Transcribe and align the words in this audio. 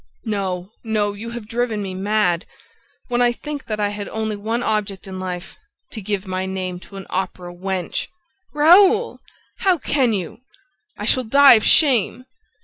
"No, 0.25 0.71
no, 0.83 1.13
you 1.13 1.29
have 1.29 1.47
driven 1.47 1.83
me 1.83 1.93
mad! 1.93 2.47
When 3.07 3.21
I 3.21 3.31
think 3.31 3.65
that 3.67 3.79
I 3.79 3.89
had 3.89 4.09
only 4.09 4.35
one 4.35 4.63
object 4.63 5.05
in 5.05 5.19
life: 5.19 5.55
to 5.91 6.01
give 6.01 6.25
my 6.25 6.47
name 6.47 6.79
to 6.79 6.95
an 6.95 7.05
opera 7.11 7.53
wench!" 7.53 8.07
"Raoul!... 8.51 9.19
How 9.59 9.77
can 9.77 10.11
you?" 10.11 10.39
"I 10.97 11.05
shall 11.05 11.23
die 11.23 11.53
of 11.53 11.63
shame!" 11.63 12.25